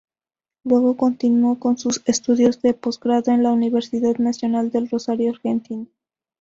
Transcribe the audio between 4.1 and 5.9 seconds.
Nacional de Rosario, Argentina.